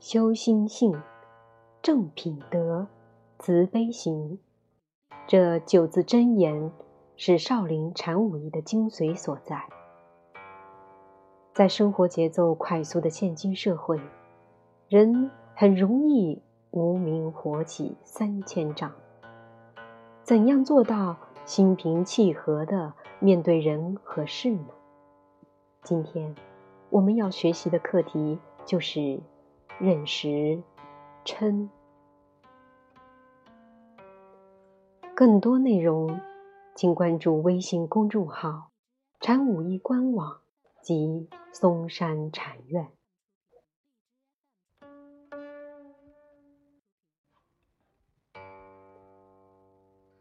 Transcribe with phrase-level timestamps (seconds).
[0.00, 1.02] 修心性，
[1.82, 2.86] 正品德，
[3.40, 4.38] 慈悲行，
[5.26, 6.72] 这九字真言
[7.16, 9.68] 是少林禅武艺的精髓所在。
[11.52, 14.00] 在生活节奏快速的现今社会，
[14.88, 16.40] 人很容易
[16.70, 18.92] 无名火起三千丈。
[20.22, 21.16] 怎样做到
[21.48, 24.66] 心平气和的面对人和事呢？
[25.82, 26.36] 今天
[26.90, 29.18] 我们要学习的课题就是
[29.78, 30.62] 认识
[31.24, 31.70] 嗔。
[35.16, 36.20] 更多内容，
[36.74, 38.70] 请关注微信公众号
[39.18, 40.42] “禅武艺官网”
[40.84, 42.88] 及嵩山禅院。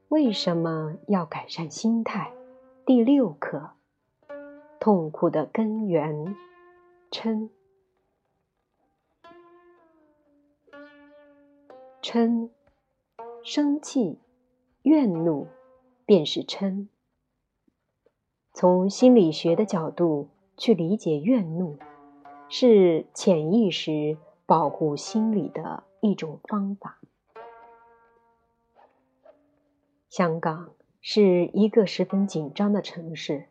[0.09, 2.31] 为什么要改善心态？
[2.85, 3.71] 第六课：
[4.79, 6.33] 痛苦的根源——
[7.11, 7.49] 嗔。
[12.01, 12.49] 嗔，
[13.43, 14.17] 生气、
[14.83, 15.47] 怨怒，
[16.05, 16.87] 便是嗔。
[18.53, 21.77] 从心理学的角度去理解怨怒，
[22.47, 26.97] 是潜意识保护心理的一种方法。
[30.09, 30.69] 香港
[31.01, 33.45] 是一个十分紧张的城市，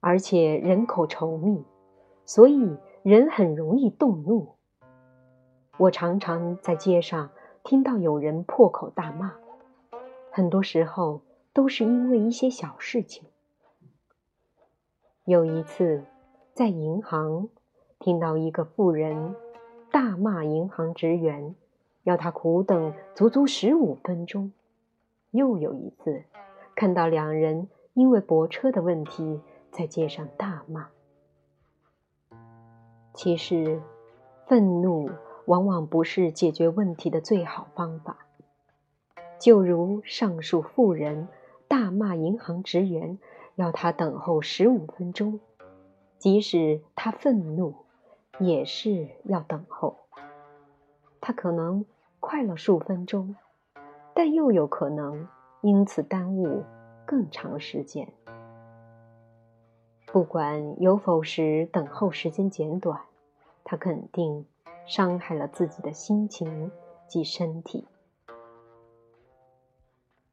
[0.00, 1.64] 而且人口稠密，
[2.24, 4.54] 所以人很容易动怒。
[5.76, 7.30] 我常常在街上
[7.62, 9.34] 听到有人破口大骂，
[10.30, 11.20] 很多时候
[11.52, 13.24] 都是因为一些小事情。
[15.24, 16.04] 有一次
[16.52, 17.48] 在银行
[17.98, 19.34] 听到一个妇人
[19.90, 21.54] 大骂银行职员，
[22.04, 24.52] 要他苦等足足十五分钟。
[25.34, 26.22] 又有一次，
[26.76, 29.40] 看到两人因为泊车的问题
[29.72, 30.90] 在街上大骂。
[33.14, 33.82] 其实，
[34.46, 35.10] 愤怒
[35.46, 38.18] 往往不是解决问题的最好方法。
[39.40, 41.26] 就如上述妇人
[41.66, 43.18] 大骂银行职员，
[43.56, 45.40] 要他等候十五分钟，
[46.16, 47.74] 即使他愤怒，
[48.38, 49.96] 也是要等候。
[51.20, 51.84] 他可能
[52.20, 53.34] 快了数分钟。
[54.14, 55.28] 但又有可能
[55.60, 56.62] 因此耽误
[57.04, 58.08] 更长时间。
[60.06, 63.00] 不管有否使等候时间减短，
[63.64, 64.46] 他肯定
[64.86, 66.70] 伤害了自己的心情
[67.08, 67.88] 及身体。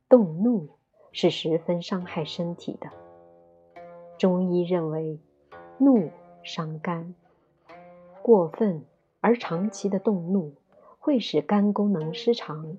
[0.07, 0.69] 动怒
[1.11, 2.89] 是十分伤害身体的。
[4.17, 5.19] 中医认为，
[5.79, 6.11] 怒
[6.43, 7.15] 伤肝，
[8.21, 8.85] 过分
[9.19, 10.53] 而长期的动怒
[10.99, 12.77] 会使肝功能失常。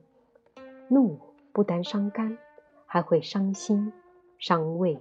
[0.93, 1.19] 怒
[1.55, 2.37] 不单伤肝，
[2.85, 3.95] 还会伤心、
[4.37, 5.01] 伤胃、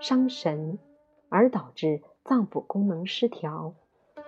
[0.00, 0.78] 伤神，
[1.28, 3.74] 而导致脏腑功能失调，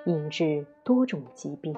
[0.06, 1.76] 引致多种疾病。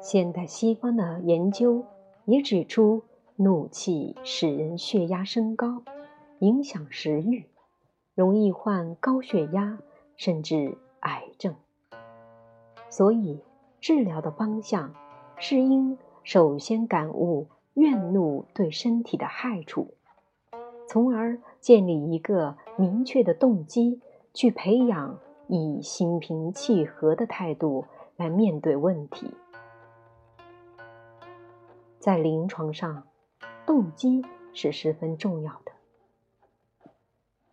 [0.00, 1.84] 现代西方的研究
[2.24, 3.02] 也指出，
[3.36, 5.82] 怒气使人血压升高，
[6.38, 7.44] 影响食欲，
[8.14, 9.78] 容易患高血压，
[10.16, 11.54] 甚至癌症。
[12.88, 13.42] 所以，
[13.82, 14.94] 治疗的方向
[15.36, 15.98] 是应。
[16.24, 19.94] 首先感悟怨怒对身体的害处，
[20.88, 24.00] 从而建立一个明确的动机，
[24.32, 25.18] 去培养
[25.48, 27.84] 以心平气和的态度
[28.16, 29.34] 来面对问题。
[31.98, 33.04] 在临床上，
[33.66, 34.24] 动机
[34.54, 35.72] 是十分重要的，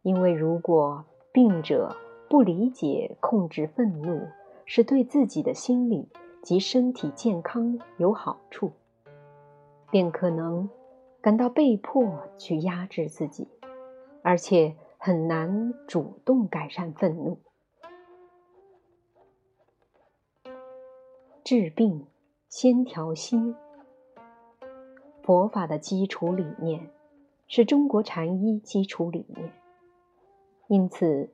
[0.02, 1.04] 因为如果
[1.34, 1.98] 病者
[2.30, 4.28] 不理解控制愤怒
[4.66, 6.08] 是对自己的心理。
[6.42, 8.72] 及身体健康有好处，
[9.90, 10.70] 便可能
[11.22, 13.48] 感到被迫去压制自己，
[14.24, 17.40] 而且很难主动改善愤怒。
[21.44, 22.08] 治病
[22.50, 23.56] 先调心，
[25.22, 26.90] 佛法的基础理念
[27.48, 29.52] 是中国禅医基础理念，
[30.68, 31.30] 因此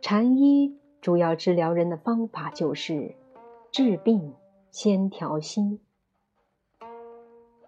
[0.00, 3.14] 禅医主要治疗人的方法就是
[3.78, 4.34] 治病。
[4.72, 5.78] 先调心。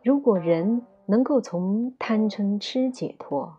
[0.03, 3.59] 如果人能够从贪嗔痴解脱，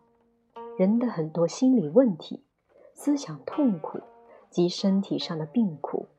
[0.78, 2.44] 人的很多心理问题、
[2.94, 4.02] 思想痛苦
[4.50, 6.10] 及身体上的病苦，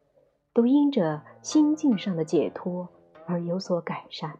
[0.54, 2.88] 都因着心境上的解脱
[3.26, 4.38] 而有所改善。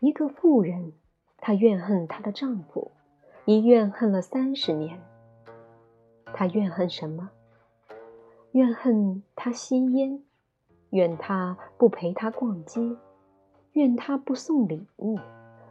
[0.00, 0.94] 一个妇人，
[1.36, 2.90] 她怨恨她的丈夫，
[3.44, 5.00] 已怨恨了三十年。
[6.34, 7.30] 她怨恨什么？
[8.52, 10.22] 怨恨他吸烟，
[10.90, 12.96] 怨他不陪他逛街，
[13.72, 15.18] 怨他不送礼物，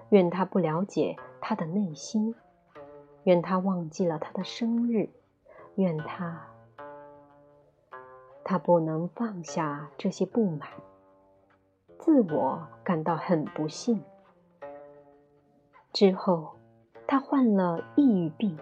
[0.09, 2.35] 怨他不了解他的内心，
[3.23, 5.09] 怨他忘记了他的生日，
[5.75, 6.47] 怨他
[8.43, 10.69] 他不能放下这些不满，
[11.97, 14.03] 自我感到很不幸。
[15.91, 16.51] 之后，
[17.07, 18.57] 他患了抑郁病，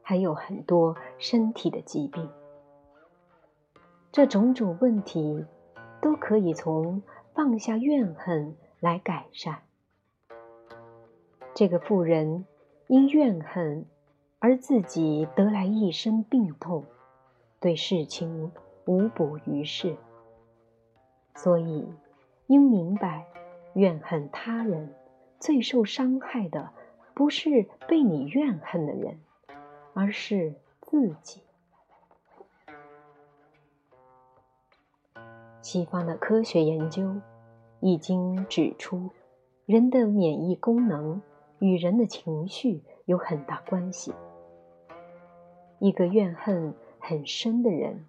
[0.00, 2.28] 还有很多身体的疾病。
[4.12, 5.46] 这种种问题
[6.02, 7.02] 都可以从
[7.34, 9.62] 放下怨恨来改善。
[11.54, 12.44] 这个妇人
[12.88, 13.86] 因怨恨
[14.38, 16.84] 而自己得来一身病痛，
[17.58, 18.52] 对事情
[18.84, 19.96] 无补于事，
[21.34, 21.88] 所以
[22.48, 23.24] 应明白，
[23.72, 24.94] 怨恨他人
[25.40, 26.68] 最受伤害的
[27.14, 29.18] 不是被你怨恨的人，
[29.94, 31.40] 而是自己。
[35.62, 37.14] 西方的科学研究
[37.80, 39.08] 已经指出，
[39.64, 41.22] 人的免疫功能。
[41.58, 44.12] 与人的情绪有很大关系。
[45.78, 48.04] 一个怨恨很深的人，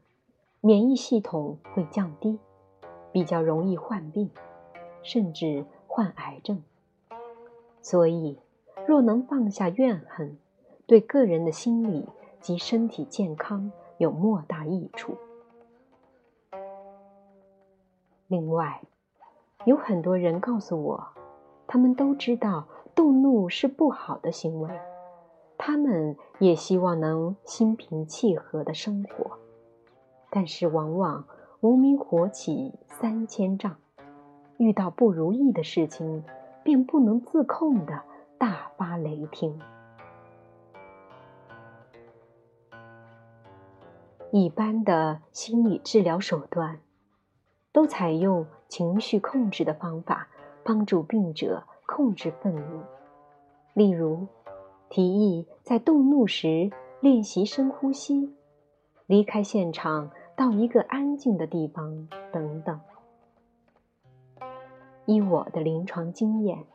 [0.60, 2.40] 免疫系统会降低，
[3.12, 4.32] 比较容易患病，
[5.04, 6.64] 甚至患癌症。
[7.84, 8.40] 所以，
[8.88, 10.36] 若能放下怨恨，
[10.88, 12.08] 对个人的心理
[12.42, 15.16] 及身体健康有莫大益处。
[18.34, 18.82] 另外，
[19.64, 21.08] 有很多人告诉我，
[21.68, 22.68] 他们都知道。
[22.96, 24.70] 动怒是不好的行为，
[25.56, 29.38] 他们也希望能心平气和的生活，
[30.32, 31.26] 但是往往
[31.62, 33.76] 无名火起三千丈，
[34.58, 36.24] 遇到不如意的事情，
[36.64, 38.02] 便不能自控的
[38.40, 39.60] 大发雷霆。
[44.32, 46.80] 一般的心理治疗手段，
[47.74, 50.30] 都采用情绪控制的方法，
[50.64, 51.66] 帮助病者。
[51.86, 52.82] 控制愤怒，
[53.74, 54.26] 例如
[54.90, 56.72] 提议在动怒时
[57.02, 58.34] 练习深呼吸，
[59.06, 62.80] 离开现场到一个安静的地方等等。
[65.06, 66.66] 依我的临床经验，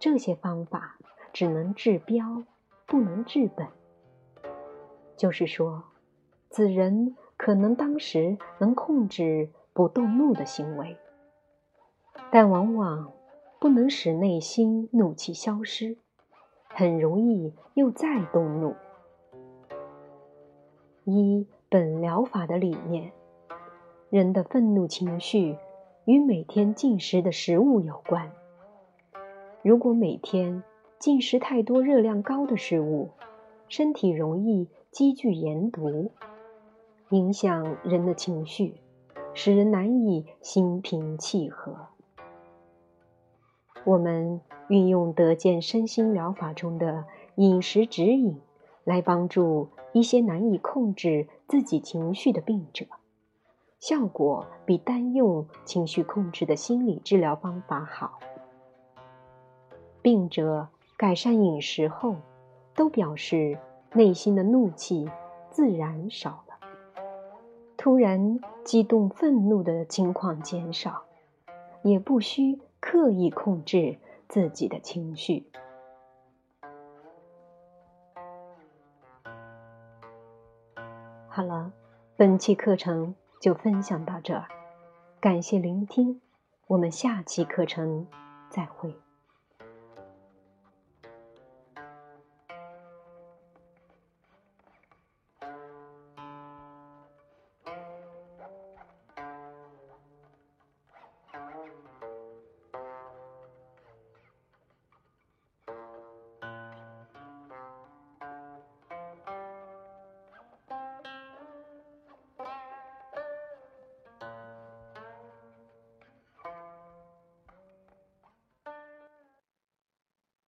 [0.00, 0.98] 这些方法
[1.32, 2.42] 只能治标，
[2.86, 3.68] 不能治本。
[5.16, 5.84] 就是说，
[6.48, 10.96] 此人可能当时能控制不动怒的行为，
[12.30, 13.12] 但往往。
[13.60, 15.96] 不能使内心怒气消失，
[16.68, 18.74] 很容易又再动怒。
[21.04, 23.12] 一本疗法的理念，
[24.10, 25.56] 人的愤怒情绪
[26.04, 28.32] 与每天进食的食物有关。
[29.62, 30.62] 如果每天
[30.98, 33.12] 进食太多热量高的食物，
[33.68, 36.10] 身体容易积聚盐毒，
[37.08, 38.74] 影响人的情绪，
[39.34, 41.76] 使人难以心平气和。
[43.84, 47.04] 我们运用德健身心疗法中的
[47.34, 48.40] 饮食指引，
[48.84, 52.86] 来帮助一些难以控制自己情绪的病者，
[53.80, 58.18] 效果比单用情绪控制的心理治疗方法好。
[60.00, 62.16] 病者改善饮食后，
[62.74, 63.58] 都表示
[63.92, 65.10] 内心的怒气
[65.50, 66.43] 自然少，
[67.84, 71.04] 突然激动愤怒的情况减少，
[71.82, 72.58] 也不需。
[72.80, 75.46] 刻意控制自己的情绪。
[81.28, 81.72] 好了，
[82.16, 84.48] 本期课程就分享到这儿，
[85.20, 86.22] 感谢聆听，
[86.66, 88.06] 我们下期课程
[88.48, 89.03] 再会。